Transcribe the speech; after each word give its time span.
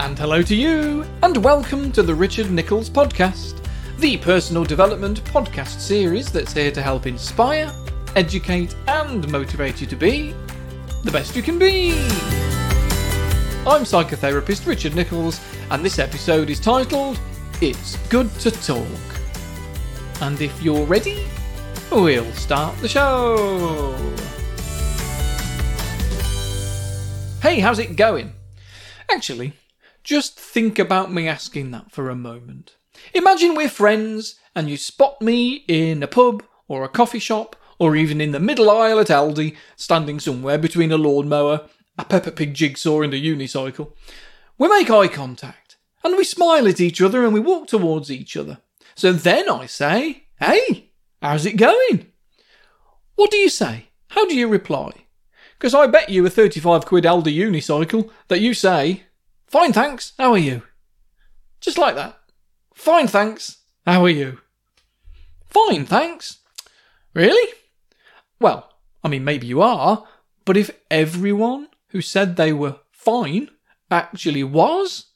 And 0.00 0.16
hello 0.16 0.42
to 0.42 0.54
you, 0.54 1.04
and 1.24 1.36
welcome 1.38 1.90
to 1.90 2.04
the 2.04 2.14
Richard 2.14 2.52
Nicholls 2.52 2.88
Podcast, 2.88 3.60
the 3.98 4.16
personal 4.16 4.62
development 4.62 5.24
podcast 5.24 5.80
series 5.80 6.30
that's 6.30 6.52
here 6.52 6.70
to 6.70 6.80
help 6.80 7.08
inspire, 7.08 7.68
educate, 8.14 8.76
and 8.86 9.28
motivate 9.32 9.80
you 9.80 9.88
to 9.88 9.96
be 9.96 10.36
the 11.02 11.10
best 11.10 11.34
you 11.34 11.42
can 11.42 11.58
be. 11.58 11.90
I'm 13.66 13.82
psychotherapist 13.82 14.68
Richard 14.68 14.94
Nicholls, 14.94 15.40
and 15.72 15.84
this 15.84 15.98
episode 15.98 16.48
is 16.48 16.60
titled 16.60 17.18
It's 17.60 17.96
Good 18.06 18.32
to 18.38 18.52
Talk. 18.52 18.86
And 20.20 20.40
if 20.40 20.62
you're 20.62 20.86
ready, 20.86 21.26
we'll 21.90 22.32
start 22.34 22.78
the 22.78 22.88
show. 22.88 23.96
Hey, 27.42 27.58
how's 27.58 27.80
it 27.80 27.96
going? 27.96 28.32
Actually, 29.10 29.54
just 30.08 30.40
think 30.40 30.78
about 30.78 31.12
me 31.12 31.28
asking 31.28 31.70
that 31.70 31.92
for 31.92 32.08
a 32.08 32.16
moment. 32.16 32.76
Imagine 33.12 33.54
we're 33.54 33.68
friends 33.68 34.36
and 34.56 34.70
you 34.70 34.78
spot 34.78 35.20
me 35.20 35.66
in 35.68 36.02
a 36.02 36.06
pub 36.06 36.42
or 36.66 36.82
a 36.82 36.88
coffee 36.88 37.18
shop 37.18 37.54
or 37.78 37.94
even 37.94 38.18
in 38.18 38.32
the 38.32 38.40
middle 38.40 38.70
aisle 38.70 38.98
at 39.00 39.08
Aldi, 39.08 39.54
standing 39.76 40.18
somewhere 40.18 40.56
between 40.56 40.90
a 40.90 40.96
lawnmower, 40.96 41.68
a 41.98 42.06
Peppa 42.06 42.30
Pig 42.30 42.54
jigsaw, 42.54 43.02
and 43.02 43.12
a 43.12 43.20
unicycle. 43.20 43.92
We 44.56 44.68
make 44.68 44.90
eye 44.90 45.08
contact 45.08 45.76
and 46.02 46.16
we 46.16 46.24
smile 46.24 46.66
at 46.66 46.80
each 46.80 47.02
other 47.02 47.22
and 47.22 47.34
we 47.34 47.40
walk 47.40 47.66
towards 47.66 48.10
each 48.10 48.34
other. 48.34 48.60
So 48.94 49.12
then 49.12 49.50
I 49.50 49.66
say, 49.66 50.24
Hey, 50.40 50.88
how's 51.20 51.44
it 51.44 51.58
going? 51.58 52.10
What 53.16 53.30
do 53.30 53.36
you 53.36 53.50
say? 53.50 53.88
How 54.08 54.26
do 54.26 54.34
you 54.34 54.48
reply? 54.48 54.90
Because 55.58 55.74
I 55.74 55.86
bet 55.86 56.08
you 56.08 56.24
a 56.24 56.30
35 56.30 56.86
quid 56.86 57.04
Aldi 57.04 57.36
unicycle 57.36 58.08
that 58.28 58.40
you 58.40 58.54
say, 58.54 59.02
Fine, 59.48 59.72
thanks, 59.72 60.12
how 60.18 60.32
are 60.32 60.38
you? 60.38 60.62
Just 61.60 61.78
like 61.78 61.94
that. 61.94 62.18
Fine, 62.74 63.08
thanks, 63.08 63.58
how 63.86 64.04
are 64.04 64.10
you? 64.10 64.40
Fine, 65.48 65.86
thanks. 65.86 66.40
Really? 67.14 67.54
Well, 68.38 68.70
I 69.02 69.08
mean, 69.08 69.24
maybe 69.24 69.46
you 69.46 69.62
are, 69.62 70.04
but 70.44 70.58
if 70.58 70.70
everyone 70.90 71.68
who 71.88 72.02
said 72.02 72.36
they 72.36 72.52
were 72.52 72.76
fine 72.92 73.48
actually 73.90 74.44
was, 74.44 75.06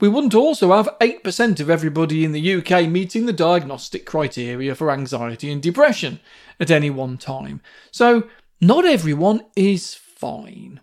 we 0.00 0.08
wouldn't 0.08 0.34
also 0.34 0.72
have 0.72 0.88
8% 1.00 1.60
of 1.60 1.70
everybody 1.70 2.24
in 2.24 2.32
the 2.32 2.54
UK 2.54 2.88
meeting 2.88 3.26
the 3.26 3.32
diagnostic 3.32 4.04
criteria 4.04 4.74
for 4.74 4.90
anxiety 4.90 5.50
and 5.52 5.62
depression 5.62 6.18
at 6.58 6.72
any 6.72 6.90
one 6.90 7.18
time. 7.18 7.60
So, 7.92 8.24
not 8.60 8.84
everyone 8.84 9.44
is 9.54 9.94
fine. 9.94 10.80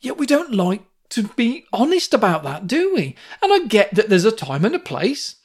Yet 0.00 0.16
we 0.16 0.26
don't 0.26 0.54
like 0.54 0.84
to 1.10 1.24
be 1.28 1.66
honest 1.72 2.14
about 2.14 2.42
that, 2.44 2.66
do 2.66 2.94
we? 2.94 3.16
And 3.42 3.52
I 3.52 3.66
get 3.66 3.94
that 3.94 4.08
there's 4.08 4.24
a 4.24 4.32
time 4.32 4.64
and 4.64 4.74
a 4.74 4.80
place. 4.80 5.36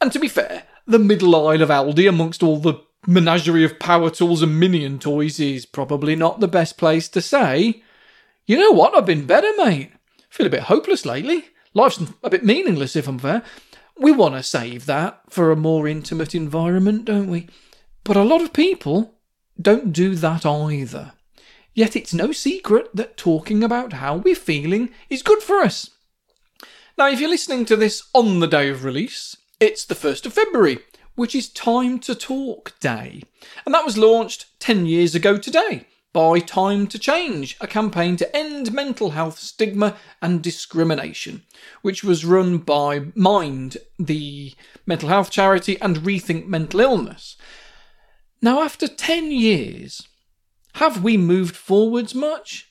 And 0.00 0.10
to 0.12 0.18
be 0.18 0.28
fair, 0.28 0.64
the 0.86 0.98
middle 0.98 1.34
aisle 1.34 1.62
of 1.62 1.68
Aldi 1.68 2.08
amongst 2.08 2.42
all 2.42 2.58
the 2.58 2.82
menagerie 3.06 3.64
of 3.64 3.78
power 3.78 4.10
tools 4.10 4.42
and 4.42 4.58
minion 4.58 4.98
toys 4.98 5.40
is 5.40 5.66
probably 5.66 6.16
not 6.16 6.40
the 6.40 6.48
best 6.48 6.78
place 6.78 7.08
to 7.08 7.20
say, 7.20 7.82
you 8.46 8.58
know 8.58 8.72
what, 8.72 8.94
I've 8.96 9.06
been 9.06 9.26
better, 9.26 9.50
mate. 9.58 9.92
Feel 10.28 10.46
a 10.46 10.50
bit 10.50 10.64
hopeless 10.64 11.04
lately. 11.04 11.46
Life's 11.74 12.00
a 12.22 12.30
bit 12.30 12.44
meaningless, 12.44 12.96
if 12.96 13.06
I'm 13.06 13.18
fair. 13.18 13.42
We 13.96 14.12
want 14.12 14.34
to 14.34 14.42
save 14.42 14.86
that 14.86 15.20
for 15.28 15.50
a 15.50 15.56
more 15.56 15.86
intimate 15.86 16.34
environment, 16.34 17.04
don't 17.04 17.30
we? 17.30 17.48
But 18.04 18.16
a 18.16 18.24
lot 18.24 18.42
of 18.42 18.52
people 18.52 19.14
don't 19.60 19.92
do 19.92 20.14
that 20.14 20.46
either. 20.46 21.12
Yet 21.80 21.96
it's 21.96 22.12
no 22.12 22.30
secret 22.30 22.90
that 22.92 23.16
talking 23.16 23.64
about 23.64 23.94
how 23.94 24.16
we're 24.16 24.34
feeling 24.34 24.90
is 25.08 25.22
good 25.22 25.42
for 25.42 25.60
us. 25.60 25.88
Now, 26.98 27.08
if 27.08 27.20
you're 27.20 27.30
listening 27.30 27.64
to 27.64 27.74
this 27.74 28.02
on 28.12 28.40
the 28.40 28.46
day 28.46 28.68
of 28.68 28.84
release, 28.84 29.34
it's 29.60 29.86
the 29.86 29.94
1st 29.94 30.26
of 30.26 30.34
February, 30.34 30.80
which 31.14 31.34
is 31.34 31.48
Time 31.48 31.98
to 32.00 32.14
Talk 32.14 32.78
Day. 32.80 33.22
And 33.64 33.74
that 33.74 33.86
was 33.86 33.96
launched 33.96 34.44
10 34.60 34.84
years 34.84 35.14
ago 35.14 35.38
today 35.38 35.86
by 36.12 36.40
Time 36.40 36.86
to 36.86 36.98
Change, 36.98 37.56
a 37.62 37.66
campaign 37.66 38.18
to 38.18 38.36
end 38.36 38.74
mental 38.74 39.12
health 39.12 39.38
stigma 39.38 39.96
and 40.20 40.42
discrimination, 40.42 41.44
which 41.80 42.04
was 42.04 42.26
run 42.26 42.58
by 42.58 43.06
Mind, 43.14 43.78
the 43.98 44.52
mental 44.84 45.08
health 45.08 45.30
charity, 45.30 45.80
and 45.80 45.96
Rethink 46.00 46.46
Mental 46.46 46.80
Illness. 46.80 47.38
Now, 48.42 48.60
after 48.60 48.86
10 48.86 49.30
years, 49.30 50.06
have 50.74 51.02
we 51.02 51.16
moved 51.16 51.56
forwards 51.56 52.14
much? 52.14 52.70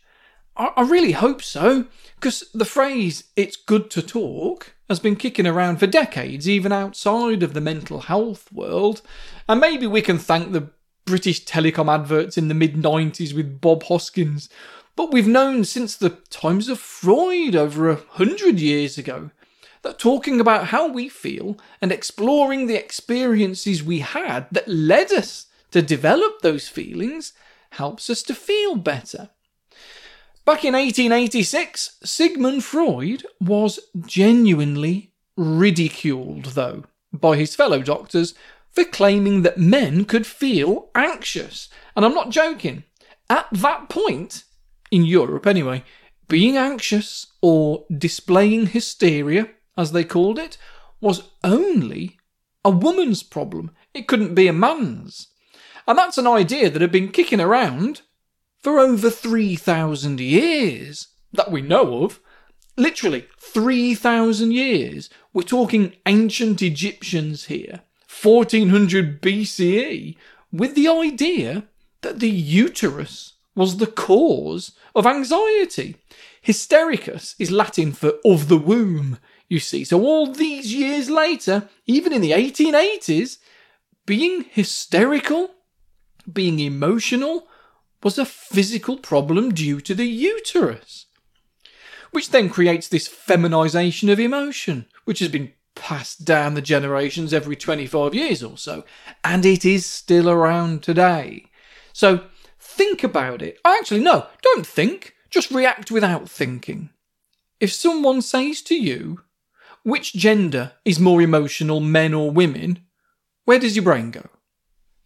I, 0.59 0.81
really 0.81 1.13
hope 1.13 1.41
so, 1.41 1.85
because 2.15 2.43
the 2.53 2.65
phrase, 2.65 3.23
it's 3.37 3.55
good 3.55 3.89
to 3.91 4.01
talk, 4.01 4.73
has 4.89 4.99
been 4.99 5.15
kicking 5.15 5.47
around 5.47 5.77
for 5.77 5.87
decades, 5.87 6.49
even 6.49 6.73
outside 6.73 7.43
of 7.43 7.53
the 7.53 7.61
mental 7.61 8.01
health 8.01 8.51
world. 8.51 9.01
And 9.47 9.61
maybe 9.61 9.87
we 9.87 10.01
can 10.01 10.17
thank 10.17 10.51
the 10.51 10.69
British 11.05 11.45
telecom 11.45 11.91
adverts 11.91 12.37
in 12.37 12.49
the 12.49 12.53
mid 12.53 12.75
90s 12.75 13.33
with 13.33 13.61
Bob 13.61 13.83
Hoskins. 13.83 14.49
But 14.97 15.13
we've 15.13 15.27
known 15.27 15.63
since 15.63 15.95
the 15.95 16.09
times 16.29 16.67
of 16.67 16.77
Freud 16.77 17.55
over 17.55 17.89
a 17.89 17.95
hundred 17.95 18.59
years 18.59 18.97
ago 18.97 19.31
that 19.81 19.97
talking 19.97 20.41
about 20.41 20.67
how 20.67 20.89
we 20.89 21.07
feel 21.07 21.57
and 21.81 21.91
exploring 21.91 22.67
the 22.67 22.75
experiences 22.75 23.81
we 23.81 23.99
had 23.99 24.47
that 24.51 24.67
led 24.67 25.13
us 25.13 25.47
to 25.71 25.81
develop 25.81 26.41
those 26.41 26.67
feelings 26.67 27.31
helps 27.72 28.09
us 28.09 28.24
to 28.24 28.35
feel 28.35 28.75
better. 28.75 29.30
Back 30.46 30.66
in 30.66 30.74
1886, 30.74 31.97
Sigmund 32.03 32.63
Freud 32.63 33.25
was 33.40 33.80
genuinely 34.06 35.13
ridiculed, 35.38 36.46
though, 36.46 36.85
by 37.13 37.38
his 37.38 37.56
fellow 37.56 37.81
doctors 37.81 38.34
for 38.72 38.84
claiming 38.84 39.41
that 39.44 39.58
men 39.58 40.06
could 40.06 40.25
feel 40.25 40.90
anxious. 40.96 41.69
And 41.96 42.06
I'm 42.06 42.13
not 42.13 42.29
joking. 42.29 42.84
At 43.29 43.47
that 43.52 43.90
point, 43.90 44.44
in 44.91 45.06
Europe 45.06 45.46
anyway, 45.46 45.84
being 46.28 46.58
anxious 46.58 47.28
or 47.41 47.85
displaying 47.96 48.68
hysteria, 48.68 49.50
as 49.78 49.91
they 49.91 50.03
called 50.03 50.40
it, 50.40 50.58
was 51.02 51.29
only 51.44 52.18
a 52.66 52.69
woman's 52.69 53.24
problem. 53.24 53.72
It 53.94 54.08
couldn't 54.08 54.35
be 54.35 54.47
a 54.47 54.53
man's. 54.53 55.28
And 55.89 55.97
that's 55.97 56.19
an 56.19 56.27
idea 56.27 56.69
that 56.69 56.83
had 56.83 56.91
been 56.91 57.11
kicking 57.11 57.41
around 57.41 58.01
for 58.59 58.77
over 58.77 59.09
3,000 59.09 60.19
years 60.19 61.07
that 61.33 61.50
we 61.51 61.63
know 61.63 62.03
of. 62.03 62.19
Literally 62.77 63.25
3,000 63.39 64.51
years. 64.51 65.09
We're 65.33 65.41
talking 65.41 65.94
ancient 66.05 66.61
Egyptians 66.61 67.45
here, 67.45 67.81
1400 68.22 69.19
BCE, 69.19 70.16
with 70.51 70.75
the 70.75 70.88
idea 70.88 71.63
that 72.01 72.19
the 72.19 72.29
uterus 72.29 73.33
was 73.55 73.78
the 73.78 73.88
cause 73.88 74.73
of 74.94 75.07
anxiety. 75.07 75.95
Hystericus 76.45 77.33
is 77.39 77.49
Latin 77.49 77.94
for 77.94 78.13
of 78.23 78.47
the 78.47 78.59
womb, 78.59 79.17
you 79.47 79.59
see. 79.59 79.83
So 79.83 80.03
all 80.03 80.31
these 80.31 80.72
years 80.72 81.09
later, 81.09 81.67
even 81.88 82.13
in 82.13 82.22
the 82.22 82.33
1880s, 82.33 83.39
being 84.05 84.45
hysterical, 84.51 85.55
being 86.34 86.59
emotional, 86.59 87.47
was 88.03 88.17
a 88.17 88.25
physical 88.25 88.97
problem 88.97 89.53
due 89.53 89.81
to 89.81 89.94
the 89.94 90.06
uterus. 90.06 91.07
Which 92.12 92.31
then 92.31 92.50
creates 92.50 92.88
this 92.88 93.07
feminization 93.07 94.09
of 94.09 94.19
emotion, 94.19 94.88
which 95.06 95.19
has 95.19 95.29
been 95.29 95.53
passed 95.75 96.25
down 96.25 96.53
the 96.53 96.62
generations 96.62 97.34
every 97.34 97.56
25 97.56 98.13
years 98.13 98.44
or 98.44 98.57
so, 98.57 98.84
and 99.23 99.45
it 99.45 99.66
is 99.66 99.85
still 99.85 100.29
around 100.29 100.84
today. 100.84 101.45
So 101.94 102.25
think 102.59 103.03
about 103.03 103.41
it. 103.41 103.59
Actually, 103.66 104.01
no, 104.01 104.28
don't 104.41 104.66
think, 104.66 105.16
just 105.29 105.51
react 105.51 105.91
without 105.91 106.29
thinking. 106.29 106.90
If 107.59 107.73
someone 107.73 108.22
says 108.22 108.61
to 108.64 108.76
you, 108.76 109.22
which 109.84 110.14
gender 110.14 110.73
is 110.85 110.99
more 110.99 111.22
emotional, 111.22 111.79
men 111.79 112.14
or 112.14 112.31
women, 112.31 112.79
where 113.46 113.59
does 113.59 113.76
your 113.76 113.85
brain 113.85 114.11
go? 114.11 114.29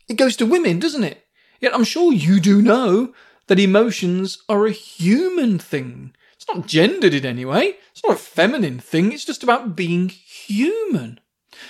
It 0.08 0.16
goes 0.18 0.36
to 0.38 0.46
women, 0.46 0.80
doesn't 0.80 1.04
it? 1.04 1.26
Yet 1.60 1.74
I'm 1.74 1.84
sure 1.84 2.12
you 2.12 2.40
do 2.40 2.62
know 2.62 3.14
that 3.48 3.60
emotions 3.60 4.44
are 4.50 4.66
a 4.66 4.72
human 4.72 5.60
thing. 5.60 6.14
It's 6.36 6.48
not 6.48 6.68
gendered 6.68 7.14
in 7.14 7.26
any 7.26 7.46
way. 7.46 7.76
It's 7.92 8.04
not 8.04 8.16
a 8.16 8.20
feminine 8.20 8.80
thing. 8.80 9.12
It's 9.12 9.26
just 9.26 9.44
about 9.44 9.76
being 9.76 10.10
human. 10.10 11.20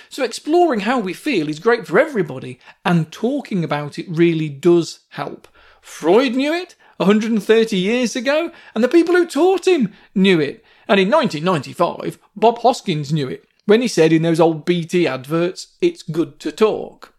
So 0.08 0.24
exploring 0.24 0.80
how 0.80 0.98
we 0.98 1.12
feel 1.12 1.48
is 1.48 1.58
great 1.58 1.86
for 1.86 1.98
everybody, 1.98 2.58
and 2.84 3.12
talking 3.12 3.62
about 3.62 3.98
it 3.98 4.06
really 4.08 4.48
does 4.48 5.00
help. 5.10 5.46
Freud 5.80 6.34
knew 6.34 6.52
it 6.52 6.74
130 6.96 7.76
years 7.76 8.16
ago, 8.16 8.50
and 8.74 8.82
the 8.82 8.88
people 8.88 9.14
who 9.14 9.26
taught 9.26 9.68
him 9.68 9.92
knew 10.14 10.40
it. 10.40 10.64
And 10.88 10.98
in 10.98 11.10
1995, 11.10 12.18
Bob 12.34 12.58
Hoskins 12.58 13.12
knew 13.12 13.28
it 13.28 13.46
when 13.66 13.80
he 13.80 13.88
said 13.88 14.12
in 14.12 14.22
those 14.22 14.40
old 14.40 14.64
BT 14.64 15.06
adverts, 15.06 15.76
it's 15.80 16.02
good 16.02 16.38
to 16.40 16.52
talk. 16.52 17.13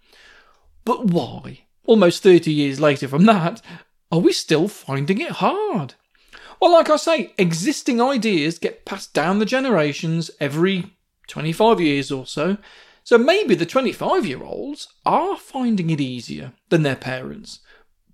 But 0.85 1.07
why? 1.07 1.65
almost 1.85 2.23
30 2.23 2.51
years 2.51 2.79
later 2.79 3.07
from 3.07 3.25
that, 3.25 3.61
are 4.11 4.19
we 4.19 4.33
still 4.33 4.67
finding 4.67 5.19
it 5.21 5.31
hard? 5.31 5.95
Well, 6.61 6.71
like 6.71 6.89
I 6.89 6.95
say, 6.95 7.33
existing 7.37 8.01
ideas 8.01 8.59
get 8.59 8.85
passed 8.85 9.13
down 9.13 9.39
the 9.39 9.45
generations 9.45 10.31
every 10.39 10.95
25 11.27 11.81
years 11.81 12.11
or 12.11 12.25
so. 12.25 12.57
So 13.03 13.17
maybe 13.17 13.55
the 13.55 13.65
25 13.65 14.25
year 14.25 14.43
olds 14.43 14.87
are 15.05 15.37
finding 15.37 15.89
it 15.89 16.01
easier 16.01 16.53
than 16.69 16.83
their 16.83 16.95
parents. 16.95 17.59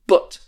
But 0.08 0.40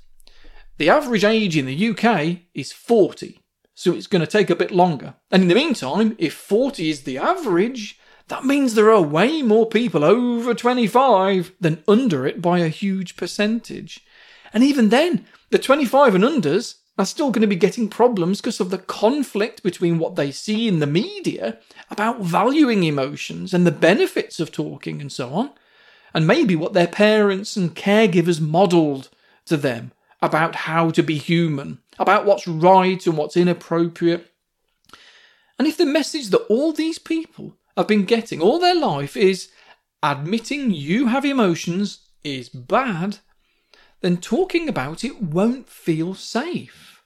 the 0.78 0.90
average 0.90 1.24
age 1.24 1.56
in 1.56 1.66
the 1.66 1.90
UK 1.90 2.40
is 2.54 2.74
40, 2.74 3.40
so 3.76 3.94
it's 3.94 4.08
going 4.08 4.22
to 4.22 4.28
take 4.28 4.50
a 4.50 4.56
bit 4.56 4.72
longer. 4.72 5.16
And 5.32 5.44
in 5.44 5.48
the 5.48 5.56
meantime, 5.56 6.16
if 6.18 6.34
40 6.34 6.90
is 6.90 7.04
the 7.04 7.20
average, 7.20 8.00
that 8.34 8.44
means 8.44 8.74
there 8.74 8.92
are 8.92 9.00
way 9.00 9.44
more 9.44 9.68
people 9.68 10.04
over 10.04 10.56
25 10.56 11.52
than 11.62 11.84
under 11.88 12.26
it 12.26 12.42
by 12.42 12.58
a 12.58 12.68
huge 12.68 13.16
percentage. 13.16 14.04
And 14.52 14.64
even 14.64 14.90
then, 14.90 15.28
the 15.52 15.60
25 15.60 16.16
and 16.16 16.24
unders 16.24 16.78
are 16.98 17.06
still 17.06 17.30
going 17.30 17.44
to 17.44 17.48
be 17.48 17.56
getting 17.56 17.90
problems 17.90 18.42
because 18.42 18.60
of 18.60 18.72
the 18.72 18.80
conflict 18.80 19.62
between 19.62 20.00
what 20.00 20.16
they 20.16 20.32
see 20.32 20.68
in 20.68 20.80
the 20.80 20.88
media 20.88 21.60
about 21.92 22.22
valuing 22.22 22.84
emotions 22.84 23.54
and 23.54 23.68
the 23.68 23.72
benefits 23.72 24.40
of 24.40 24.52
talking 24.52 25.00
and 25.00 25.12
so 25.12 25.30
on, 25.30 25.52
and 26.12 26.26
maybe 26.26 26.56
what 26.56 26.74
their 26.74 26.88
parents 26.88 27.56
and 27.56 27.76
caregivers 27.76 28.42
modelled 28.42 29.10
to 29.46 29.58
them 29.58 29.92
about 30.24 30.56
how 30.56 30.90
to 30.90 31.04
be 31.04 31.20
human, 31.20 31.78
about 32.00 32.26
what's 32.26 32.48
right 32.48 33.06
and 33.06 33.16
what's 33.16 33.38
inappropriate. 33.38 34.32
And 35.60 35.68
if 35.68 35.78
the 35.78 35.86
message 35.86 36.30
that 36.30 36.48
all 36.48 36.74
these 36.74 36.98
people 36.98 37.58
have 37.78 37.88
been 37.88 38.06
getting 38.06 38.42
all 38.42 38.60
their 38.60 38.76
life 38.76 39.18
is 39.18 39.50
admitting 40.02 40.72
you 40.72 41.08
have 41.08 41.26
emotions 41.26 42.00
is 42.24 42.50
bad, 42.50 43.20
then 44.02 44.18
talking 44.18 44.68
about 44.68 45.04
it 45.04 45.22
won't 45.22 45.70
feel 45.70 46.14
safe. 46.14 47.04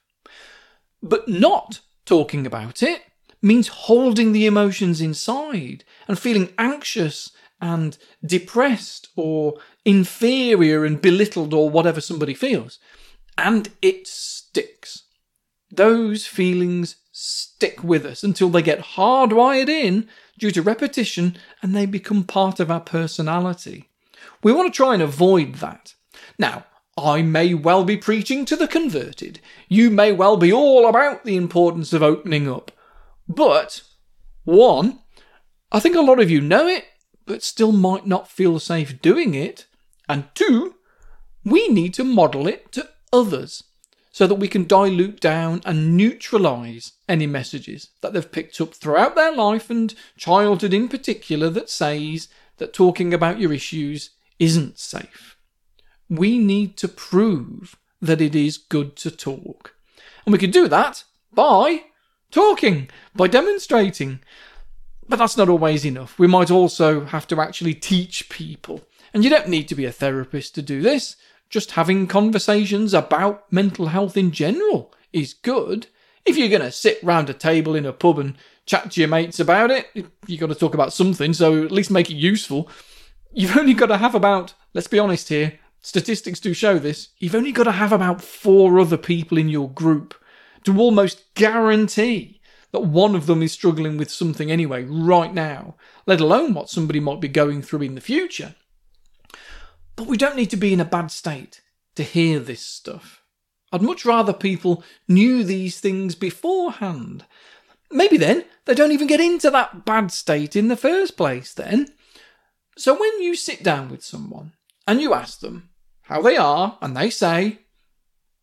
But 1.02 1.28
not 1.28 1.80
talking 2.04 2.46
about 2.46 2.82
it 2.82 3.02
means 3.40 3.68
holding 3.68 4.32
the 4.32 4.46
emotions 4.46 5.00
inside 5.00 5.84
and 6.08 6.18
feeling 6.18 6.52
anxious 6.58 7.30
and 7.60 7.96
depressed 8.24 9.08
or 9.16 9.54
inferior 9.84 10.84
and 10.84 11.00
belittled 11.00 11.54
or 11.54 11.70
whatever 11.70 12.00
somebody 12.00 12.34
feels. 12.34 12.78
And 13.36 13.70
it 13.80 14.06
sticks. 14.06 15.04
Those 15.70 16.26
feelings 16.26 16.96
stick 17.12 17.82
with 17.84 18.04
us 18.04 18.22
until 18.22 18.48
they 18.48 18.62
get 18.62 18.80
hardwired 18.80 19.68
in 19.68 20.08
due 20.38 20.50
to 20.52 20.62
repetition 20.62 21.36
and 21.62 21.74
they 21.74 21.86
become 21.86 22.24
part 22.24 22.60
of 22.60 22.70
our 22.70 22.80
personality. 22.80 23.88
We 24.42 24.52
want 24.52 24.72
to 24.72 24.76
try 24.76 24.94
and 24.94 25.02
avoid 25.02 25.56
that. 25.56 25.94
Now, 26.38 26.64
I 26.96 27.22
may 27.22 27.54
well 27.54 27.84
be 27.84 27.96
preaching 27.96 28.44
to 28.46 28.56
the 28.56 28.68
converted. 28.68 29.40
You 29.68 29.90
may 29.90 30.12
well 30.12 30.36
be 30.36 30.52
all 30.52 30.88
about 30.88 31.24
the 31.24 31.36
importance 31.36 31.92
of 31.92 32.02
opening 32.02 32.48
up. 32.48 32.72
But, 33.28 33.82
one, 34.44 35.00
I 35.70 35.80
think 35.80 35.96
a 35.96 36.00
lot 36.00 36.20
of 36.20 36.30
you 36.30 36.40
know 36.40 36.66
it, 36.66 36.84
but 37.26 37.42
still 37.42 37.72
might 37.72 38.06
not 38.06 38.28
feel 38.28 38.58
safe 38.58 39.00
doing 39.02 39.34
it. 39.34 39.66
And 40.08 40.24
two, 40.34 40.76
we 41.44 41.68
need 41.68 41.94
to 41.94 42.04
model 42.04 42.46
it 42.46 42.72
to 42.72 42.88
others 43.12 43.64
so 44.18 44.26
that 44.26 44.34
we 44.34 44.48
can 44.48 44.64
dilute 44.64 45.20
down 45.20 45.60
and 45.64 45.96
neutralize 45.96 46.92
any 47.08 47.26
messages 47.26 47.90
that 48.00 48.12
they've 48.12 48.32
picked 48.32 48.60
up 48.60 48.74
throughout 48.74 49.14
their 49.14 49.34
life 49.34 49.70
and 49.70 49.94
childhood 50.16 50.74
in 50.74 50.88
particular 50.88 51.48
that 51.50 51.70
says 51.70 52.28
that 52.58 52.72
talking 52.72 53.14
about 53.14 53.40
your 53.40 53.52
issues 53.52 54.10
isn't 54.38 54.78
safe 54.78 55.38
we 56.08 56.38
need 56.38 56.76
to 56.78 56.88
prove 56.88 57.76
that 58.00 58.20
it 58.20 58.34
is 58.34 58.56
good 58.56 58.96
to 58.96 59.10
talk. 59.10 59.74
And 60.24 60.32
we 60.32 60.38
can 60.38 60.50
do 60.50 60.68
that 60.68 61.04
by 61.32 61.84
talking, 62.30 62.88
by 63.14 63.28
demonstrating. 63.28 64.20
But 65.08 65.18
that's 65.18 65.36
not 65.36 65.48
always 65.48 65.84
enough. 65.84 66.18
We 66.18 66.26
might 66.26 66.50
also 66.50 67.04
have 67.06 67.26
to 67.28 67.40
actually 67.40 67.74
teach 67.74 68.28
people. 68.28 68.82
And 69.14 69.24
you 69.24 69.30
don't 69.30 69.48
need 69.48 69.68
to 69.68 69.74
be 69.74 69.86
a 69.86 69.92
therapist 69.92 70.54
to 70.54 70.62
do 70.62 70.82
this. 70.82 71.16
Just 71.50 71.72
having 71.72 72.06
conversations 72.06 72.92
about 72.92 73.50
mental 73.50 73.88
health 73.88 74.16
in 74.16 74.32
general 74.32 74.92
is 75.12 75.32
good. 75.34 75.86
If 76.26 76.36
you're 76.36 76.48
going 76.48 76.60
to 76.60 76.70
sit 76.70 77.02
round 77.02 77.30
a 77.30 77.34
table 77.34 77.74
in 77.74 77.86
a 77.86 77.92
pub 77.92 78.18
and 78.18 78.36
chat 78.66 78.90
to 78.90 79.00
your 79.00 79.08
mates 79.08 79.40
about 79.40 79.70
it, 79.70 79.86
you've 80.26 80.40
got 80.40 80.48
to 80.48 80.54
talk 80.54 80.74
about 80.74 80.92
something, 80.92 81.32
so 81.32 81.64
at 81.64 81.72
least 81.72 81.90
make 81.90 82.10
it 82.10 82.16
useful. 82.16 82.68
You've 83.32 83.56
only 83.56 83.72
got 83.72 83.86
to 83.86 83.96
have 83.96 84.14
about, 84.14 84.52
let's 84.74 84.88
be 84.88 84.98
honest 84.98 85.30
here, 85.30 85.58
statistics 85.80 86.40
do 86.40 86.52
show 86.52 86.78
this, 86.78 87.08
you've 87.18 87.34
only 87.34 87.52
got 87.52 87.64
to 87.64 87.72
have 87.72 87.92
about 87.92 88.20
four 88.20 88.78
other 88.78 88.98
people 88.98 89.38
in 89.38 89.48
your 89.48 89.70
group 89.70 90.14
to 90.64 90.78
almost 90.78 91.32
guarantee 91.34 92.40
that 92.72 92.80
one 92.80 93.14
of 93.14 93.24
them 93.24 93.42
is 93.42 93.52
struggling 93.52 93.96
with 93.96 94.10
something 94.10 94.50
anyway, 94.50 94.84
right 94.84 95.32
now, 95.32 95.76
let 96.04 96.20
alone 96.20 96.52
what 96.52 96.68
somebody 96.68 97.00
might 97.00 97.20
be 97.20 97.28
going 97.28 97.62
through 97.62 97.82
in 97.82 97.94
the 97.94 98.00
future. 98.02 98.54
But 99.98 100.06
we 100.06 100.16
don't 100.16 100.36
need 100.36 100.50
to 100.50 100.56
be 100.56 100.72
in 100.72 100.78
a 100.78 100.84
bad 100.84 101.10
state 101.10 101.60
to 101.96 102.04
hear 102.04 102.38
this 102.38 102.64
stuff. 102.64 103.20
I'd 103.72 103.82
much 103.82 104.04
rather 104.04 104.32
people 104.32 104.84
knew 105.08 105.42
these 105.42 105.80
things 105.80 106.14
beforehand. 106.14 107.24
Maybe 107.90 108.16
then 108.16 108.44
they 108.64 108.76
don't 108.76 108.92
even 108.92 109.08
get 109.08 109.18
into 109.18 109.50
that 109.50 109.84
bad 109.84 110.12
state 110.12 110.54
in 110.54 110.68
the 110.68 110.76
first 110.76 111.16
place, 111.16 111.52
then. 111.52 111.88
So 112.76 112.94
when 112.96 113.20
you 113.20 113.34
sit 113.34 113.64
down 113.64 113.88
with 113.88 114.04
someone 114.04 114.52
and 114.86 115.00
you 115.00 115.14
ask 115.14 115.40
them 115.40 115.70
how 116.02 116.22
they 116.22 116.36
are, 116.36 116.78
and 116.80 116.96
they 116.96 117.10
say, 117.10 117.58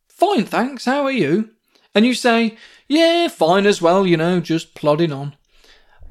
Fine, 0.10 0.48
thanks, 0.48 0.84
how 0.84 1.04
are 1.06 1.12
you? 1.12 1.52
And 1.94 2.06
you 2.06 2.14
say, 2.14 2.58
Yeah, 2.90 3.30
fine 3.30 3.66
as 3.66 3.82
well, 3.82 4.06
you 4.06 4.18
know, 4.18 4.42
just 4.42 4.76
plodding 4.76 5.14
on. 5.14 5.38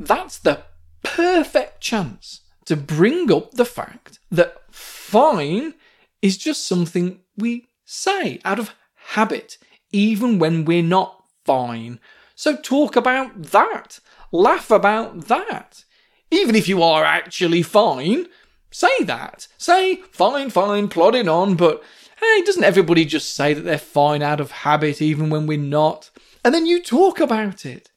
That's 0.00 0.38
the 0.38 0.62
perfect 1.02 1.82
chance 1.82 2.40
to 2.66 2.76
bring 2.76 3.31
up 3.31 3.52
the 3.52 3.64
fact 3.64 4.19
that 4.31 4.62
fine 4.70 5.75
is 6.22 6.37
just 6.37 6.66
something 6.66 7.20
we 7.37 7.66
say 7.84 8.40
out 8.44 8.58
of 8.58 8.75
habit, 9.14 9.58
even 9.93 10.38
when 10.38 10.64
we're 10.64 10.82
not 10.82 11.22
fine. 11.44 12.00
So 12.34 12.56
talk 12.56 12.96
about 12.96 13.43
that. 13.43 14.00
Laugh 14.32 14.70
about 14.70 15.26
that. 15.28 15.84
Even 16.31 16.55
if 16.55 16.66
you 16.66 16.82
are 16.82 17.05
actually 17.05 17.62
fine, 17.62 18.26
Say 18.75 19.05
that. 19.05 19.46
Say, 19.56 20.02
fine, 20.11 20.50
fine, 20.50 20.88
plodding 20.88 21.28
on, 21.28 21.55
but 21.55 21.81
hey, 22.20 22.43
doesn't 22.43 22.64
everybody 22.64 23.05
just 23.05 23.32
say 23.32 23.55
that 23.55 23.61
they're 23.61 23.78
fine 23.78 24.20
out 24.20 24.40
of 24.40 24.50
habit 24.50 25.00
even 25.00 25.31
when 25.31 25.46
we're 25.46 25.58
not? 25.58 26.11
And 26.44 26.52
then 26.52 26.66
you 26.66 26.82
talk 26.82 27.20
about 27.20 27.64
it. 27.64 27.93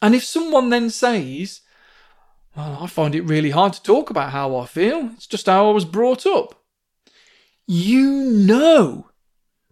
And 0.00 0.14
if 0.14 0.22
someone 0.22 0.70
then 0.70 0.88
says, 0.90 1.62
I 2.56 2.86
find 2.86 3.14
it 3.14 3.22
really 3.22 3.50
hard 3.50 3.72
to 3.72 3.82
talk 3.82 4.10
about 4.10 4.30
how 4.30 4.56
I 4.56 4.66
feel, 4.66 5.10
it's 5.14 5.26
just 5.26 5.46
how 5.46 5.68
I 5.68 5.72
was 5.72 5.84
brought 5.84 6.24
up. 6.24 6.62
You 7.66 8.10
know 8.10 9.10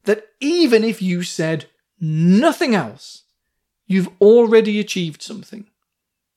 that 0.04 0.28
even 0.40 0.82
if 0.82 1.00
you 1.00 1.22
said 1.22 1.66
nothing 2.00 2.74
else, 2.74 3.24
you've 3.86 4.08
already 4.20 4.80
achieved 4.80 5.22
something. 5.22 5.66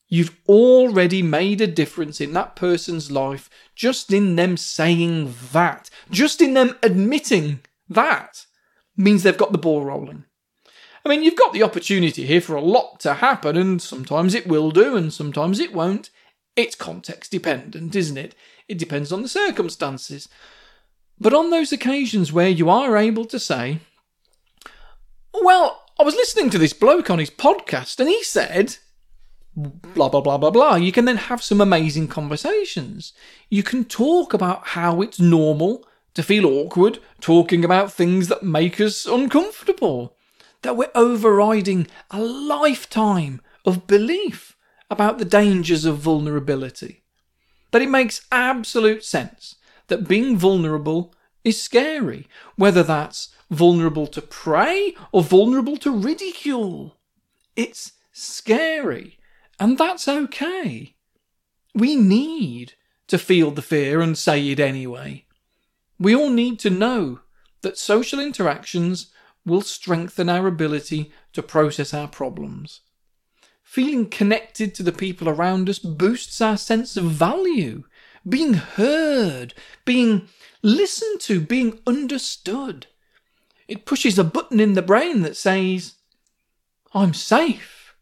You've 0.07 0.37
already 0.47 1.23
made 1.23 1.61
a 1.61 1.67
difference 1.67 2.21
in 2.21 2.33
that 2.33 2.55
person's 2.55 3.09
life 3.09 3.49
just 3.73 4.13
in 4.13 4.35
them 4.35 4.55
saying 4.55 5.33
that, 5.51 5.89
just 6.11 6.41
in 6.41 6.53
them 6.53 6.77
admitting 6.83 7.61
that 7.89 8.45
means 8.95 9.23
they've 9.23 9.37
got 9.37 9.51
the 9.51 9.57
ball 9.57 9.83
rolling. 9.83 10.25
I 11.03 11.09
mean, 11.09 11.23
you've 11.23 11.35
got 11.35 11.53
the 11.53 11.63
opportunity 11.63 12.25
here 12.25 12.41
for 12.41 12.55
a 12.55 12.61
lot 12.61 12.99
to 13.01 13.15
happen, 13.15 13.57
and 13.57 13.81
sometimes 13.81 14.33
it 14.33 14.47
will 14.47 14.71
do, 14.71 14.95
and 14.95 15.13
sometimes 15.13 15.59
it 15.59 15.73
won't. 15.73 16.09
It's 16.55 16.75
context 16.75 17.31
dependent, 17.31 17.95
isn't 17.95 18.17
it? 18.17 18.35
It 18.67 18.77
depends 18.77 19.11
on 19.11 19.21
the 19.21 19.27
circumstances. 19.27 20.29
But 21.19 21.33
on 21.33 21.49
those 21.49 21.71
occasions 21.71 22.31
where 22.31 22.49
you 22.49 22.69
are 22.69 22.97
able 22.97 23.25
to 23.25 23.39
say, 23.39 23.79
Well, 25.33 25.83
I 25.99 26.03
was 26.03 26.15
listening 26.15 26.49
to 26.51 26.57
this 26.57 26.73
bloke 26.73 27.09
on 27.09 27.19
his 27.19 27.29
podcast, 27.29 27.99
and 27.99 28.09
he 28.09 28.23
said, 28.23 28.77
blah 29.55 30.09
blah 30.09 30.19
blah 30.19 30.37
blah 30.37 30.49
blah 30.49 30.75
you 30.75 30.91
can 30.91 31.05
then 31.05 31.15
have 31.15 31.41
some 31.41 31.61
amazing 31.61 32.07
conversations 32.07 33.13
you 33.49 33.63
can 33.63 33.85
talk 33.85 34.33
about 34.33 34.67
how 34.67 35.01
it's 35.01 35.19
normal 35.19 35.87
to 36.13 36.21
feel 36.21 36.45
awkward 36.45 36.99
talking 37.21 37.63
about 37.63 37.91
things 37.91 38.27
that 38.27 38.43
make 38.43 38.81
us 38.81 39.05
uncomfortable 39.05 40.17
that 40.61 40.75
we're 40.75 40.91
overriding 40.93 41.87
a 42.11 42.19
lifetime 42.19 43.39
of 43.65 43.87
belief 43.87 44.54
about 44.95 45.17
the 45.17 45.25
dangers 45.25 45.85
of 45.85 45.97
vulnerability 45.97 47.03
that 47.71 47.81
it 47.81 47.89
makes 47.89 48.25
absolute 48.31 49.03
sense 49.03 49.55
that 49.87 50.07
being 50.07 50.37
vulnerable 50.37 51.13
is 51.43 51.61
scary 51.61 52.27
whether 52.55 52.83
that's 52.83 53.29
vulnerable 53.51 54.07
to 54.07 54.21
prey 54.21 54.95
or 55.11 55.21
vulnerable 55.21 55.77
to 55.77 55.91
ridicule 55.91 56.97
it's 57.55 57.93
scary 58.11 59.19
and 59.59 59.77
that's 59.77 60.07
okay. 60.07 60.95
We 61.73 61.95
need 61.95 62.73
to 63.07 63.17
feel 63.17 63.51
the 63.51 63.61
fear 63.61 64.01
and 64.01 64.17
say 64.17 64.49
it 64.49 64.59
anyway. 64.59 65.25
We 65.99 66.15
all 66.15 66.29
need 66.29 66.59
to 66.59 66.69
know 66.69 67.21
that 67.61 67.77
social 67.77 68.19
interactions 68.19 69.11
will 69.45 69.61
strengthen 69.61 70.29
our 70.29 70.47
ability 70.47 71.11
to 71.33 71.43
process 71.43 71.93
our 71.93 72.07
problems. 72.07 72.81
Feeling 73.65 74.09
connected 74.09 74.73
to 74.75 74.83
the 74.83 74.93
people 74.93 75.27
around 75.27 75.69
us 75.69 75.79
boosts 75.79 76.39
our 76.39 76.55
sense 76.55 76.95
of 76.95 77.05
value, 77.05 77.83
being 78.27 78.53
heard, 78.53 79.53
being 79.83 80.29
listened 80.61 81.19
to, 81.21 81.41
being 81.41 81.79
understood. 81.85 82.87
It 83.67 83.85
pushes 83.85 84.17
a 84.17 84.23
button 84.23 84.59
in 84.59 84.73
the 84.73 84.81
brain 84.81 85.23
that 85.23 85.35
says, 85.35 85.95
I'm 86.93 87.13
safe. 87.13 87.95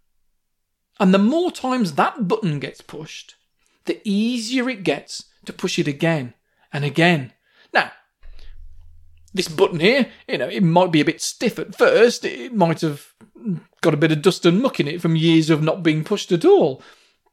And 0.99 1.13
the 1.13 1.17
more 1.17 1.51
times 1.51 1.93
that 1.93 2.27
button 2.27 2.59
gets 2.59 2.81
pushed, 2.81 3.35
the 3.85 3.99
easier 4.03 4.69
it 4.69 4.83
gets 4.83 5.25
to 5.45 5.53
push 5.53 5.79
it 5.79 5.87
again 5.87 6.33
and 6.71 6.85
again. 6.85 7.32
This 9.33 9.47
button 9.47 9.79
here, 9.79 10.07
you 10.27 10.37
know, 10.37 10.47
it 10.47 10.61
might 10.61 10.91
be 10.91 11.01
a 11.01 11.05
bit 11.05 11.21
stiff 11.21 11.57
at 11.57 11.75
first. 11.75 12.23
It 12.23 12.53
might 12.53 12.81
have 12.81 13.13
got 13.81 13.93
a 13.93 13.97
bit 13.97 14.11
of 14.11 14.21
dust 14.21 14.45
and 14.45 14.61
muck 14.61 14.79
in 14.79 14.87
it 14.87 15.01
from 15.01 15.15
years 15.15 15.49
of 15.49 15.63
not 15.63 15.81
being 15.83 16.03
pushed 16.03 16.31
at 16.31 16.45
all. 16.45 16.81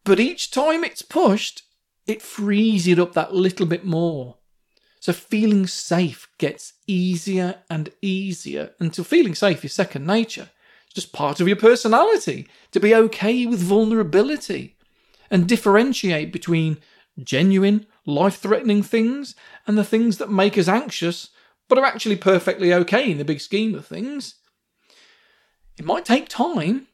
But 0.04 0.18
each 0.18 0.50
time 0.50 0.82
it's 0.82 1.02
pushed, 1.02 1.62
it 2.06 2.22
frees 2.22 2.86
it 2.86 2.98
up 2.98 3.12
that 3.12 3.34
little 3.34 3.66
bit 3.66 3.84
more. 3.84 4.36
So 4.98 5.12
feeling 5.12 5.66
safe 5.66 6.28
gets 6.38 6.74
easier 6.86 7.56
and 7.70 7.90
easier 8.02 8.72
until 8.78 9.04
feeling 9.04 9.34
safe 9.34 9.64
is 9.64 9.72
second 9.72 10.06
nature. 10.06 10.50
It's 10.86 10.94
just 10.94 11.12
part 11.12 11.40
of 11.40 11.48
your 11.48 11.56
personality 11.56 12.48
to 12.72 12.80
be 12.80 12.94
okay 12.94 13.46
with 13.46 13.60
vulnerability 13.60 14.76
and 15.30 15.48
differentiate 15.48 16.32
between 16.32 16.78
genuine, 17.22 17.86
life 18.04 18.38
threatening 18.38 18.82
things 18.82 19.34
and 19.66 19.78
the 19.78 19.84
things 19.84 20.18
that 20.18 20.30
make 20.30 20.58
us 20.58 20.68
anxious 20.68 21.30
but 21.70 21.78
are 21.78 21.86
actually 21.86 22.16
perfectly 22.16 22.74
okay 22.74 23.10
in 23.10 23.16
the 23.16 23.24
big 23.24 23.40
scheme 23.40 23.74
of 23.76 23.86
things. 23.86 24.34
It 25.78 25.86
might 25.86 26.04
take 26.04 26.28
time, 26.28 26.88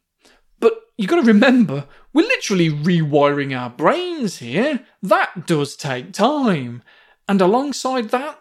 but 0.60 0.74
you've 0.96 1.10
got 1.10 1.22
to 1.22 1.26
remember 1.26 1.86
we're 2.12 2.28
literally 2.28 2.70
rewiring 2.70 3.58
our 3.58 3.70
brains 3.70 4.38
here. 4.38 4.86
That 5.02 5.46
does 5.46 5.76
take 5.76 6.12
time. 6.12 6.82
And 7.26 7.40
alongside 7.40 8.10
that, 8.10 8.38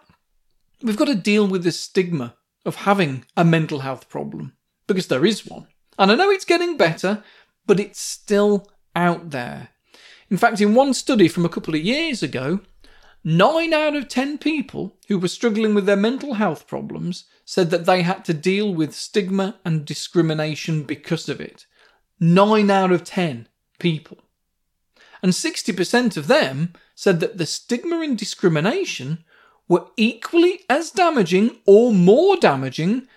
we've 0.82 0.96
got 0.96 1.06
to 1.06 1.14
deal 1.14 1.48
with 1.48 1.64
the 1.64 1.72
stigma 1.72 2.36
of 2.64 2.76
having 2.76 3.24
a 3.36 3.44
mental 3.44 3.80
health 3.80 4.08
problem, 4.08 4.52
because 4.86 5.08
there 5.08 5.26
is 5.26 5.46
one. 5.46 5.66
And 5.98 6.12
I 6.12 6.14
know 6.16 6.30
it's 6.30 6.44
getting 6.44 6.76
better, 6.76 7.24
but 7.66 7.80
it's 7.80 8.00
still 8.00 8.70
out 8.94 9.30
there. 9.30 9.70
In 10.30 10.36
fact, 10.36 10.60
in 10.60 10.74
one 10.74 10.92
study 10.92 11.28
from 11.28 11.46
a 11.46 11.48
couple 11.48 11.74
of 11.74 11.80
years 11.80 12.22
ago, 12.22 12.60
nine 13.26 13.74
out 13.74 13.96
of 13.96 14.06
ten 14.06 14.38
people 14.38 14.96
who 15.08 15.18
were 15.18 15.26
struggling 15.26 15.74
with 15.74 15.84
their 15.84 15.96
mental 15.96 16.34
health 16.34 16.68
problems 16.68 17.24
said 17.44 17.70
that 17.70 17.84
they 17.84 18.02
had 18.02 18.24
to 18.24 18.32
deal 18.32 18.72
with 18.72 18.94
stigma 18.94 19.56
and 19.64 19.84
discrimination 19.84 20.84
because 20.84 21.28
of 21.28 21.40
it. 21.40 21.66
Nine 22.20 22.70
out 22.70 22.92
of 22.92 23.02
ten 23.02 23.48
people. 23.80 24.18
And 25.22 25.32
60% 25.32 26.16
of 26.16 26.28
them 26.28 26.74
said 26.94 27.18
that 27.18 27.36
the 27.36 27.46
stigma 27.46 28.00
and 28.00 28.16
discrimination 28.16 29.24
were 29.68 29.86
equally 29.96 30.60
as 30.70 30.92
damaging 30.92 31.58
or 31.66 31.92
more 31.92 32.36
damaging 32.36 33.08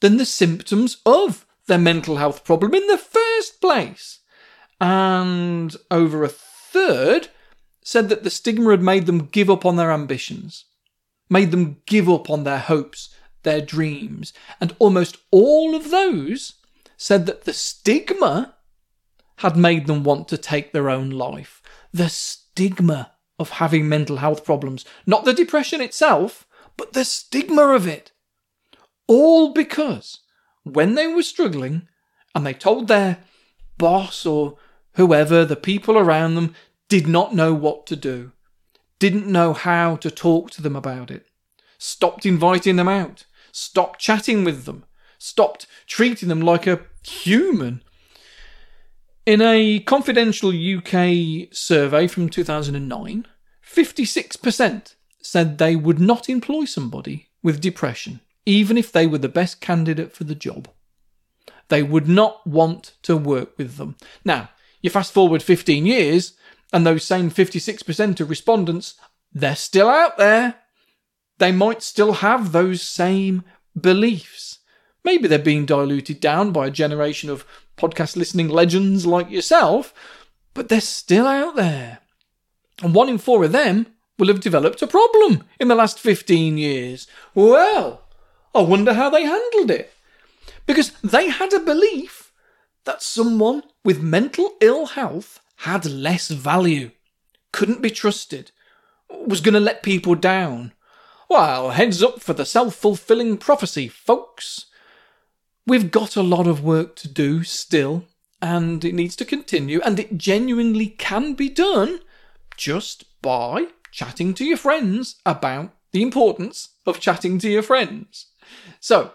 than 0.00 0.16
the 0.16 0.24
symptoms 0.24 0.96
of 1.04 1.44
their 1.66 1.78
mental 1.78 2.16
health 2.16 2.42
problem 2.42 2.72
in 2.72 2.86
the 2.86 2.96
first 2.96 3.60
place. 3.60 4.20
And 4.80 5.76
over 5.90 6.24
a 6.24 6.28
third 6.28 7.28
said 7.88 8.10
that 8.10 8.22
the 8.22 8.28
stigma 8.28 8.70
had 8.70 8.82
made 8.82 9.06
them 9.06 9.30
give 9.32 9.48
up 9.48 9.64
on 9.64 9.76
their 9.76 9.90
ambitions, 9.90 10.66
made 11.30 11.50
them 11.50 11.80
give 11.86 12.06
up 12.06 12.28
on 12.28 12.44
their 12.44 12.58
hopes, 12.58 13.08
their 13.44 13.62
dreams. 13.62 14.34
And 14.60 14.76
almost 14.78 15.16
all 15.30 15.74
of 15.74 15.90
those 15.90 16.56
said 16.98 17.24
that 17.24 17.44
the 17.44 17.54
stigma 17.54 18.56
had 19.36 19.56
made 19.56 19.86
them 19.86 20.04
want 20.04 20.28
to 20.28 20.36
take 20.36 20.72
their 20.72 20.90
own 20.90 21.08
life. 21.08 21.62
The 21.90 22.10
stigma 22.10 23.12
of 23.38 23.52
having 23.52 23.88
mental 23.88 24.18
health 24.18 24.44
problems. 24.44 24.84
Not 25.06 25.24
the 25.24 25.32
depression 25.32 25.80
itself, 25.80 26.46
but 26.76 26.92
the 26.92 27.06
stigma 27.06 27.68
of 27.68 27.86
it. 27.86 28.12
All 29.06 29.54
because 29.54 30.18
when 30.62 30.94
they 30.94 31.06
were 31.06 31.22
struggling 31.22 31.88
and 32.34 32.44
they 32.44 32.52
told 32.52 32.88
their 32.88 33.20
boss 33.78 34.26
or 34.26 34.58
whoever, 34.96 35.46
the 35.46 35.56
people 35.56 35.96
around 35.96 36.34
them, 36.34 36.54
did 36.88 37.06
not 37.06 37.34
know 37.34 37.54
what 37.54 37.86
to 37.86 37.96
do, 37.96 38.32
didn't 38.98 39.26
know 39.26 39.52
how 39.52 39.96
to 39.96 40.10
talk 40.10 40.50
to 40.52 40.62
them 40.62 40.76
about 40.76 41.10
it, 41.10 41.26
stopped 41.78 42.24
inviting 42.24 42.76
them 42.76 42.88
out, 42.88 43.26
stopped 43.52 44.00
chatting 44.00 44.44
with 44.44 44.64
them, 44.64 44.84
stopped 45.18 45.66
treating 45.86 46.28
them 46.28 46.40
like 46.40 46.66
a 46.66 46.80
human 47.02 47.82
in 49.28 49.42
a 49.42 49.80
confidential 49.80 50.48
UK 50.48 51.52
survey 51.52 52.06
from 52.06 52.30
2009, 52.30 53.26
56% 53.62 54.94
said 55.20 55.58
they 55.58 55.76
would 55.76 56.00
not 56.00 56.30
employ 56.30 56.64
somebody 56.64 57.28
with 57.42 57.60
depression, 57.60 58.20
even 58.46 58.78
if 58.78 58.90
they 58.90 59.06
were 59.06 59.18
the 59.18 59.28
best 59.28 59.60
candidate 59.60 60.14
for 60.14 60.24
the 60.24 60.34
job. 60.34 60.70
They 61.68 61.82
would 61.82 62.08
not 62.08 62.46
want 62.46 62.94
to 63.02 63.18
work 63.18 63.58
with 63.58 63.76
them. 63.76 63.96
Now, 64.24 64.48
you 64.80 64.88
fast 64.88 65.12
forward 65.12 65.42
15 65.42 65.84
years, 65.84 66.32
and 66.72 66.86
those 66.86 67.04
same 67.04 67.30
56% 67.30 68.20
of 68.20 68.30
respondents, 68.30 68.94
they're 69.32 69.56
still 69.56 69.88
out 69.88 70.18
there. 70.18 70.56
They 71.38 71.52
might 71.52 71.82
still 71.82 72.14
have 72.14 72.52
those 72.52 72.82
same 72.82 73.44
beliefs. 73.78 74.58
Maybe 75.04 75.28
they're 75.28 75.38
being 75.38 75.66
diluted 75.66 76.20
down 76.20 76.52
by 76.52 76.66
a 76.66 76.70
generation 76.70 77.30
of 77.30 77.46
podcast 77.76 78.16
listening 78.16 78.48
legends 78.48 79.06
like 79.06 79.30
yourself, 79.30 79.94
but 80.52 80.68
they're 80.68 80.80
still 80.80 81.26
out 81.26 81.56
there. 81.56 81.98
And 82.82 82.94
one 82.94 83.08
in 83.08 83.18
four 83.18 83.44
of 83.44 83.52
them 83.52 83.86
will 84.18 84.28
have 84.28 84.40
developed 84.40 84.82
a 84.82 84.86
problem 84.86 85.44
in 85.60 85.68
the 85.68 85.74
last 85.74 85.98
15 85.98 86.58
years. 86.58 87.06
Well, 87.34 88.02
I 88.54 88.62
wonder 88.62 88.94
how 88.94 89.10
they 89.10 89.24
handled 89.24 89.70
it. 89.70 89.92
Because 90.66 90.90
they 91.02 91.30
had 91.30 91.52
a 91.52 91.60
belief 91.60 92.32
that 92.84 93.02
someone 93.02 93.62
with 93.84 94.02
mental 94.02 94.56
ill 94.60 94.86
health 94.86 95.40
had 95.58 95.84
less 95.86 96.28
value, 96.28 96.90
couldn't 97.52 97.82
be 97.82 97.90
trusted, 97.90 98.52
was 99.10 99.40
going 99.40 99.54
to 99.54 99.60
let 99.60 99.82
people 99.82 100.14
down. 100.14 100.72
Well, 101.28 101.70
heads 101.70 102.02
up 102.02 102.20
for 102.20 102.32
the 102.32 102.46
self 102.46 102.74
fulfilling 102.74 103.38
prophecy, 103.38 103.88
folks. 103.88 104.66
We've 105.66 105.90
got 105.90 106.16
a 106.16 106.22
lot 106.22 106.46
of 106.46 106.64
work 106.64 106.96
to 106.96 107.08
do 107.08 107.42
still, 107.42 108.04
and 108.40 108.84
it 108.84 108.94
needs 108.94 109.16
to 109.16 109.24
continue, 109.24 109.80
and 109.82 109.98
it 109.98 110.16
genuinely 110.16 110.86
can 110.86 111.34
be 111.34 111.48
done 111.48 112.00
just 112.56 113.04
by 113.20 113.66
chatting 113.90 114.34
to 114.34 114.44
your 114.44 114.56
friends 114.56 115.16
about 115.26 115.72
the 115.90 116.02
importance 116.02 116.70
of 116.86 117.00
chatting 117.00 117.38
to 117.40 117.50
your 117.50 117.62
friends. 117.62 118.26
So, 118.80 119.12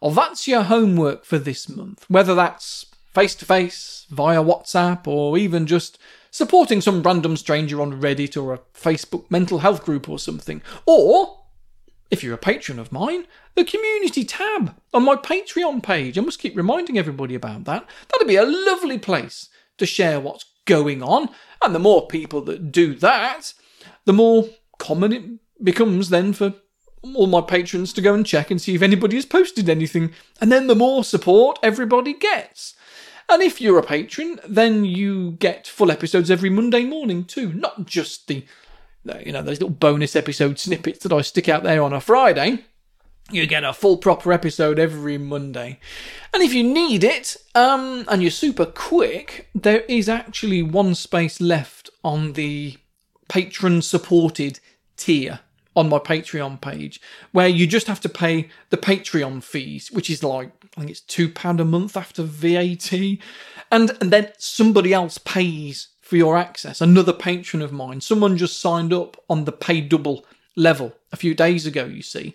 well, 0.00 0.10
that's 0.10 0.46
your 0.46 0.64
homework 0.64 1.24
for 1.24 1.38
this 1.38 1.68
month, 1.68 2.04
whether 2.08 2.34
that's 2.34 2.86
face 3.16 3.34
to 3.34 3.46
face, 3.46 4.06
via 4.10 4.44
WhatsApp, 4.44 5.06
or 5.06 5.38
even 5.38 5.66
just 5.66 5.98
supporting 6.30 6.82
some 6.82 7.02
random 7.02 7.34
stranger 7.34 7.80
on 7.80 7.98
Reddit 7.98 8.40
or 8.40 8.52
a 8.52 8.60
Facebook 8.74 9.30
mental 9.30 9.60
health 9.60 9.86
group 9.86 10.06
or 10.06 10.18
something. 10.18 10.60
Or 10.84 11.44
if 12.10 12.22
you're 12.22 12.34
a 12.34 12.38
patron 12.38 12.78
of 12.78 12.92
mine, 12.92 13.26
the 13.54 13.64
community 13.64 14.22
tab 14.22 14.76
on 14.92 15.02
my 15.02 15.16
Patreon 15.16 15.82
page. 15.82 16.18
I 16.18 16.20
must 16.20 16.38
keep 16.38 16.54
reminding 16.54 16.98
everybody 16.98 17.34
about 17.34 17.64
that. 17.64 17.88
That'd 18.12 18.28
be 18.28 18.36
a 18.36 18.44
lovely 18.44 18.98
place 18.98 19.48
to 19.78 19.86
share 19.86 20.20
what's 20.20 20.44
going 20.66 21.02
on. 21.02 21.30
And 21.64 21.74
the 21.74 21.78
more 21.78 22.06
people 22.06 22.42
that 22.42 22.70
do 22.70 22.94
that, 22.96 23.54
the 24.04 24.12
more 24.12 24.50
common 24.78 25.12
it 25.14 25.24
becomes 25.64 26.10
then 26.10 26.34
for 26.34 26.52
all 27.14 27.28
my 27.28 27.40
patrons 27.40 27.94
to 27.94 28.02
go 28.02 28.12
and 28.12 28.26
check 28.26 28.50
and 28.50 28.60
see 28.60 28.74
if 28.74 28.82
anybody 28.82 29.16
has 29.16 29.24
posted 29.24 29.70
anything. 29.70 30.12
And 30.38 30.52
then 30.52 30.66
the 30.66 30.74
more 30.74 31.02
support 31.02 31.58
everybody 31.62 32.12
gets. 32.12 32.74
And 33.28 33.42
if 33.42 33.60
you're 33.60 33.78
a 33.78 33.82
patron, 33.82 34.38
then 34.46 34.84
you 34.84 35.32
get 35.32 35.66
full 35.66 35.90
episodes 35.90 36.30
every 36.30 36.50
Monday 36.50 36.84
morning 36.84 37.24
too, 37.24 37.52
not 37.52 37.86
just 37.86 38.28
the 38.28 38.44
you 39.24 39.32
know, 39.32 39.42
those 39.42 39.60
little 39.60 39.70
bonus 39.70 40.16
episode 40.16 40.58
snippets 40.58 41.00
that 41.00 41.12
I 41.12 41.20
stick 41.20 41.48
out 41.48 41.62
there 41.62 41.82
on 41.82 41.92
a 41.92 42.00
Friday. 42.00 42.64
You 43.30 43.46
get 43.46 43.64
a 43.64 43.72
full 43.72 43.96
proper 43.96 44.32
episode 44.32 44.78
every 44.78 45.18
Monday. 45.18 45.80
And 46.32 46.42
if 46.42 46.54
you 46.54 46.62
need 46.62 47.02
it, 47.02 47.36
um, 47.54 48.04
and 48.08 48.22
you're 48.22 48.30
super 48.30 48.66
quick, 48.66 49.48
there 49.54 49.80
is 49.82 50.08
actually 50.08 50.62
one 50.62 50.94
space 50.94 51.40
left 51.40 51.90
on 52.04 52.34
the 52.34 52.76
patron 53.28 53.82
supported 53.82 54.60
tier 54.96 55.40
on 55.74 55.88
my 55.88 55.98
Patreon 55.98 56.60
page, 56.60 57.00
where 57.32 57.48
you 57.48 57.66
just 57.66 57.86
have 57.86 58.00
to 58.00 58.08
pay 58.08 58.48
the 58.70 58.78
Patreon 58.78 59.42
fees, 59.42 59.90
which 59.90 60.08
is 60.08 60.22
like 60.22 60.55
I 60.76 60.80
think 60.80 60.90
it's 60.90 61.00
two 61.00 61.28
pound 61.28 61.60
a 61.60 61.64
month 61.64 61.96
after 61.96 62.22
VAT, 62.22 62.92
and 62.92 63.20
and 63.70 64.12
then 64.12 64.32
somebody 64.38 64.92
else 64.92 65.18
pays 65.18 65.88
for 66.00 66.16
your 66.16 66.36
access. 66.36 66.80
Another 66.80 67.12
patron 67.12 67.62
of 67.62 67.72
mine, 67.72 68.00
someone 68.00 68.36
just 68.36 68.60
signed 68.60 68.92
up 68.92 69.16
on 69.28 69.44
the 69.44 69.52
pay 69.52 69.80
double 69.80 70.24
level 70.54 70.94
a 71.12 71.16
few 71.16 71.34
days 71.34 71.66
ago, 71.66 71.84
you 71.84 72.02
see. 72.02 72.34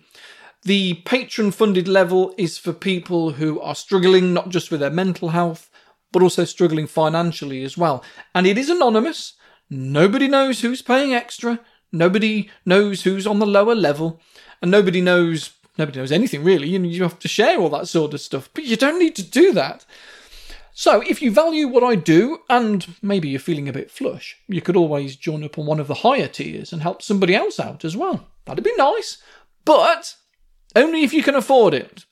The 0.64 0.96
patron 1.06 1.52
funded 1.52 1.88
level 1.88 2.36
is 2.38 2.58
for 2.58 2.74
people 2.74 3.32
who 3.32 3.60
are 3.62 3.74
struggling 3.74 4.34
not 4.34 4.50
just 4.50 4.70
with 4.70 4.80
their 4.80 4.92
mental 4.92 5.30
health, 5.30 5.70
but 6.12 6.22
also 6.22 6.44
struggling 6.44 6.86
financially 6.86 7.64
as 7.64 7.78
well. 7.78 8.04
And 8.36 8.46
it 8.46 8.58
is 8.58 8.70
anonymous. 8.70 9.34
Nobody 9.70 10.28
knows 10.28 10.62
who's 10.62 10.82
paying 10.82 11.14
extra. 11.14 11.60
Nobody 11.92 12.50
knows 12.66 13.04
who's 13.04 13.26
on 13.26 13.40
the 13.40 13.48
lower 13.48 13.74
level. 13.74 14.22
And 14.62 14.70
nobody 14.70 15.02
knows 15.02 15.52
nobody 15.78 16.00
knows 16.00 16.12
anything 16.12 16.44
really. 16.44 16.70
You, 16.70 16.82
you 16.84 17.04
have 17.04 17.20
to 17.20 17.28
share 17.28 17.60
all 17.60 17.70
that 17.70 17.88
sort 17.88 18.14
of 18.14 18.22
stuff. 18.22 18.50
But 18.54 18.66
you 18.66 18.76
don't 18.76 19.00
need 19.00 19.16
to 19.16 19.24
do 19.24 19.54
that. 19.54 19.86
So, 20.74 21.02
if 21.02 21.22
you 21.22 21.32
value 21.32 21.68
what 21.68 21.84
I 21.84 21.96
do, 21.96 22.40
and 22.50 22.96
maybe 23.02 23.28
you're 23.28 23.40
feeling 23.40 23.68
a 23.68 23.74
bit 23.74 23.92
flush, 23.92 24.38
you 24.48 24.62
could 24.62 24.78
always 24.78 25.18
join 25.18 25.44
up 25.44 25.60
on 25.60 25.66
one 25.66 25.82
of 25.82 25.88
the 25.88 25.96
higher 25.96 26.30
tiers 26.30 26.72
and 26.72 26.82
help 26.82 27.02
somebody 27.02 27.36
else 27.36 27.60
out 27.60 27.84
as 27.84 27.98
well. 27.98 28.28
That'd 28.46 28.64
be 28.64 28.76
nice. 28.78 29.18
But 29.66 30.16
only 30.76 31.04
if 31.04 31.14
you 31.14 31.24
can 31.24 31.36
afford 31.36 31.74
it. 31.74 32.06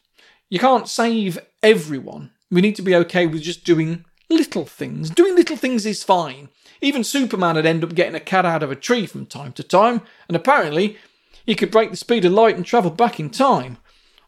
You 0.49 0.59
can't 0.59 0.87
save 0.87 1.39
everyone. 1.63 2.31
We 2.51 2.61
need 2.61 2.75
to 2.75 2.81
be 2.81 2.95
okay 2.95 3.27
with 3.27 3.43
just 3.43 3.63
doing 3.63 4.05
little 4.29 4.65
things. 4.65 5.09
Doing 5.09 5.35
little 5.35 5.57
things 5.57 5.85
is 5.85 6.03
fine. 6.03 6.49
Even 6.81 7.03
Superman 7.03 7.55
would 7.55 7.65
end 7.65 7.83
up 7.83 7.95
getting 7.95 8.15
a 8.15 8.19
cat 8.19 8.45
out 8.45 8.63
of 8.63 8.71
a 8.71 8.75
tree 8.75 9.05
from 9.05 9.25
time 9.25 9.51
to 9.53 9.63
time, 9.63 10.01
and 10.27 10.35
apparently 10.35 10.97
he 11.45 11.55
could 11.55 11.71
break 11.71 11.91
the 11.91 11.97
speed 11.97 12.25
of 12.25 12.31
light 12.31 12.55
and 12.55 12.65
travel 12.65 12.91
back 12.91 13.19
in 13.19 13.29
time. 13.29 13.77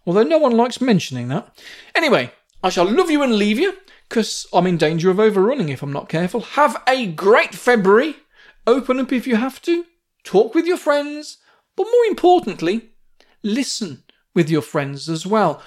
Although 0.05 0.23
no 0.23 0.37
one 0.37 0.57
likes 0.57 0.81
mentioning 0.81 1.27
that. 1.27 1.55
Anyway, 1.95 2.31
I 2.63 2.69
shall 2.69 2.89
love 2.89 3.11
you 3.11 3.21
and 3.23 3.35
leave 3.35 3.59
you 3.59 3.77
because 4.09 4.47
I'm 4.53 4.67
in 4.67 4.77
danger 4.77 5.09
of 5.09 5.19
overrunning 5.19 5.69
if 5.69 5.83
I'm 5.83 5.93
not 5.93 6.09
careful. 6.09 6.41
Have 6.41 6.81
a 6.87 7.05
great 7.07 7.55
February. 7.55 8.15
Open 8.67 8.99
up 8.99 9.11
if 9.11 9.27
you 9.27 9.35
have 9.35 9.61
to. 9.63 9.85
Talk 10.23 10.53
with 10.53 10.65
your 10.65 10.77
friends. 10.77 11.37
But 11.75 11.85
more 11.85 12.05
importantly, 12.09 12.89
listen 13.43 14.03
with 14.33 14.49
your 14.49 14.61
friends 14.61 15.09
as 15.09 15.25
well 15.25 15.61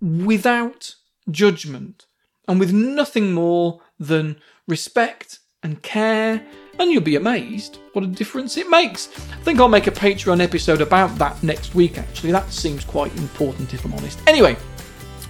without 0.00 0.94
judgment 1.30 2.06
and 2.46 2.60
with 2.60 2.72
nothing 2.72 3.32
more 3.32 3.80
than 3.98 4.36
respect 4.68 5.38
and 5.62 5.82
care. 5.82 6.46
And 6.78 6.90
you'll 6.90 7.02
be 7.02 7.16
amazed 7.16 7.78
what 7.92 8.04
a 8.04 8.08
difference 8.08 8.56
it 8.56 8.68
makes. 8.68 9.08
I 9.30 9.36
think 9.44 9.60
I'll 9.60 9.68
make 9.68 9.86
a 9.86 9.92
Patreon 9.92 10.42
episode 10.42 10.80
about 10.80 11.16
that 11.18 11.42
next 11.42 11.74
week, 11.74 11.98
actually. 11.98 12.32
That 12.32 12.50
seems 12.52 12.84
quite 12.84 13.14
important, 13.16 13.72
if 13.72 13.84
I'm 13.84 13.94
honest. 13.94 14.18
Anyway, 14.26 14.56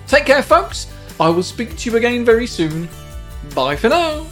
take 0.07 0.25
care, 0.25 0.43
folks. 0.43 0.91
I 1.21 1.29
will 1.29 1.43
speak 1.43 1.77
to 1.77 1.91
you 1.91 1.97
again 1.97 2.25
very 2.25 2.47
soon. 2.47 2.89
Bye 3.55 3.77
for 3.77 3.89
now. 3.89 4.27